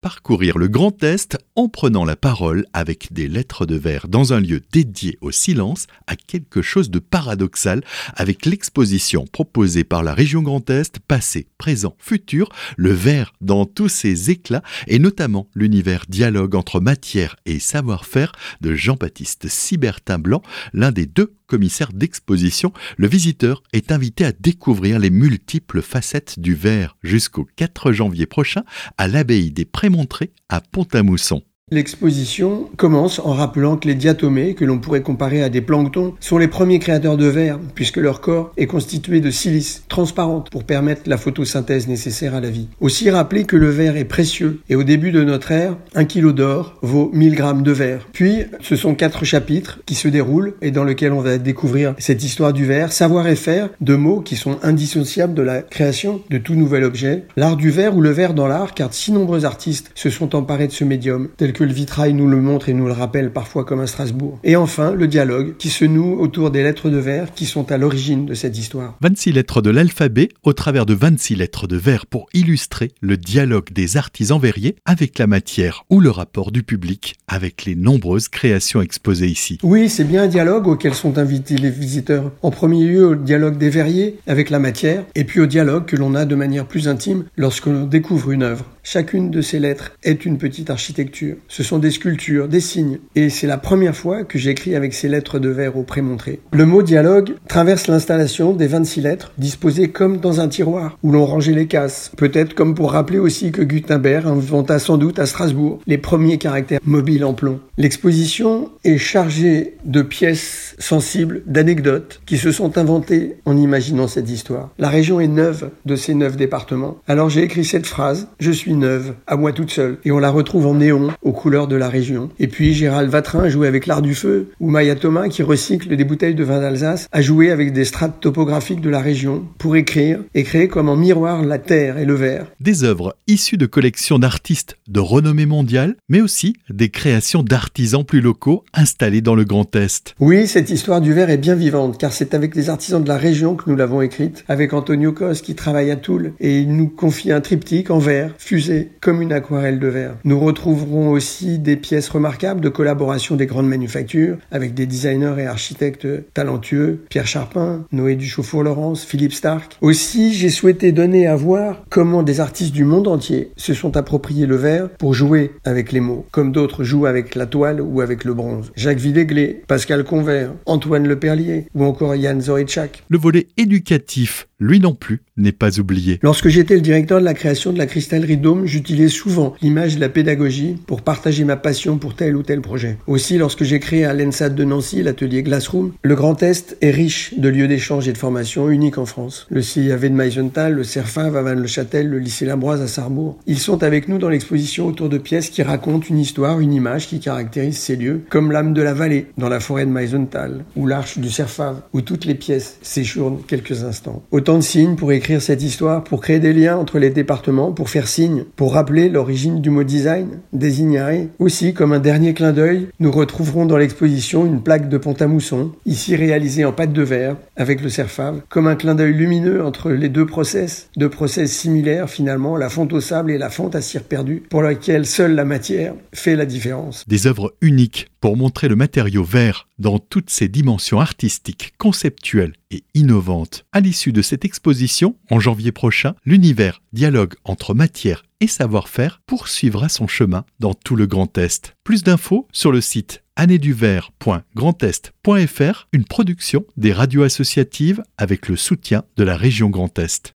[0.00, 4.40] parcourir le Grand Est en prenant la parole avec des lettres de verre dans un
[4.40, 7.82] lieu dédié au silence à quelque chose de paradoxal
[8.14, 13.88] avec l'exposition proposée par la région Grand Est, passé, présent, futur, le verre dans tous
[13.88, 18.32] ses éclats et notamment l'univers dialogue entre matière et savoir-faire
[18.62, 20.42] de Jean-Baptiste Sibertin Blanc,
[20.72, 26.54] l'un des deux commissaire d'exposition, le visiteur est invité à découvrir les multiples facettes du
[26.54, 28.62] verre jusqu'au 4 janvier prochain
[28.96, 31.42] à l'abbaye des Prémontrés à Pont-à-Mousson.
[31.72, 36.36] L'exposition commence en rappelant que les diatomées, que l'on pourrait comparer à des planctons, sont
[36.36, 41.02] les premiers créateurs de verre, puisque leur corps est constitué de silice transparente pour permettre
[41.06, 42.66] la photosynthèse nécessaire à la vie.
[42.80, 46.32] Aussi rappeler que le verre est précieux, et au début de notre ère, un kilo
[46.32, 48.04] d'or vaut 1000 grammes de verre.
[48.12, 52.24] Puis, ce sont quatre chapitres qui se déroulent et dans lesquels on va découvrir cette
[52.24, 56.38] histoire du verre, savoir et faire, deux mots qui sont indissociables de la création de
[56.38, 59.92] tout nouvel objet, l'art du verre ou le verre dans l'art, car si nombreux artistes
[59.94, 62.86] se sont emparés de ce médium, tel que le vitrail nous le montre et nous
[62.86, 64.38] le rappelle parfois comme à Strasbourg.
[64.44, 67.78] Et enfin, le dialogue qui se noue autour des lettres de verre qui sont à
[67.78, 68.96] l'origine de cette histoire.
[69.00, 73.72] 26 lettres de l'alphabet au travers de 26 lettres de verre pour illustrer le dialogue
[73.72, 78.82] des artisans verriers avec la matière ou le rapport du public avec les nombreuses créations
[78.82, 79.58] exposées ici.
[79.62, 82.32] Oui, c'est bien un dialogue auquel sont invités les visiteurs.
[82.42, 85.96] En premier lieu, au dialogue des verriers avec la matière et puis au dialogue que
[85.96, 88.64] l'on a de manière plus intime lorsque l'on découvre une œuvre.
[88.82, 91.36] Chacune de ces lettres est une petite architecture.
[91.50, 93.00] Ce sont des sculptures, des signes.
[93.16, 96.38] Et c'est la première fois que j'écris avec ces lettres de verre au prémontré.
[96.52, 101.26] Le mot dialogue traverse l'installation des 26 lettres, disposées comme dans un tiroir, où l'on
[101.26, 102.12] rangeait les casses.
[102.16, 106.78] Peut-être comme pour rappeler aussi que Gutenberg inventa sans doute à Strasbourg les premiers caractères
[106.84, 107.58] mobiles en plomb.
[107.78, 114.70] L'exposition est chargée de pièces sensibles, d'anecdotes, qui se sont inventées en imaginant cette histoire.
[114.78, 116.98] La région est neuve de ces neuf départements.
[117.08, 120.30] Alors j'ai écrit cette phrase, je suis neuve, à moi toute seule, et on la
[120.30, 122.28] retrouve en néon, aux couleurs de la région.
[122.38, 125.96] Et puis Gérald Vatrin a joué avec l'art du feu, ou Maya Thomas, qui recycle
[125.96, 129.74] des bouteilles de vin d'Alsace, a joué avec des strates topographiques de la région pour
[129.74, 132.44] écrire et créer comme en miroir la terre et le verre.
[132.60, 138.20] Des œuvres issues de collections d'artistes de renommée mondiale, mais aussi des créations d'artisans plus
[138.20, 140.14] locaux installés dans le Grand Est.
[140.20, 143.16] Oui, cette histoire du verre est bien vivante, car c'est avec les artisans de la
[143.16, 146.88] région que nous l'avons écrite, avec Antonio Cos qui travaille à Toul, et il nous
[146.88, 150.16] confie un triptyque en verre, fusé, comme une aquarelle de verre.
[150.24, 151.19] Nous retrouverons aussi
[151.58, 157.26] des pièces remarquables de collaboration des grandes manufactures, avec des designers et architectes talentueux, Pierre
[157.26, 159.76] Charpin, Noé Duchaufour-Laurence, Philippe Stark.
[159.80, 164.46] Aussi, j'ai souhaité donner à voir comment des artistes du monde entier se sont appropriés
[164.46, 168.24] le verre pour jouer avec les mots, comme d'autres jouent avec la toile ou avec
[168.24, 168.72] le bronze.
[168.76, 173.04] Jacques Villéglé, Pascal Convert, Antoine Leperlier ou encore Yann Zoritchak.
[173.08, 176.20] Le volet éducatif lui non plus, n'est pas oublié.
[176.22, 180.00] Lorsque j'étais le directeur de la création de la cristallerie Dôme, j'utilisais souvent l'image de
[180.00, 182.98] la pédagogie pour partager ma passion pour tel ou tel projet.
[183.06, 187.34] Aussi, lorsque j'ai créé à l'ENSAD de Nancy l'atelier Glassroom, le Grand Est est riche
[187.38, 189.46] de lieux d'échange et de formation uniques en France.
[189.50, 193.38] Le CIAV de Meisenthal, le CERFAV à Vannes-le-Châtel, le lycée Lambroise à Sarrebourg.
[193.46, 197.08] Ils sont avec nous dans l'exposition autour de pièces qui racontent une histoire, une image
[197.08, 200.86] qui caractérise ces lieux, comme l'âme de la vallée dans la forêt de Meisenthal, ou
[200.86, 204.22] l'arche du CERFAV, où toutes les pièces séjournent quelques instants.
[204.58, 208.08] De signes pour écrire cette histoire, pour créer des liens entre les départements, pour faire
[208.08, 211.00] signe, pour rappeler l'origine du mot design, désignare.
[211.38, 216.16] Aussi, comme un dernier clin d'œil, nous retrouverons dans l'exposition une plaque de Pont-à-Mousson, ici
[216.16, 220.08] réalisée en pâte de verre, avec le Cerfave, comme un clin d'œil lumineux entre les
[220.08, 224.04] deux process, deux process similaires finalement, la fonte au sable et la fonte à cire
[224.04, 227.04] perdue, pour laquelle seule la matière fait la différence.
[227.06, 232.84] Des œuvres uniques pour montrer le matériau vert dans toutes ses dimensions artistiques, conceptuelles et
[232.94, 233.64] innovantes.
[233.72, 239.88] À l'issue de cette exposition, en janvier prochain, l'univers dialogue entre matière et savoir-faire poursuivra
[239.88, 241.76] son chemin dans tout le Grand Est.
[241.84, 249.22] Plus d'infos sur le site annéeduvert.grandest.fr, une production des radios associatives avec le soutien de
[249.24, 250.28] la région Grand Est.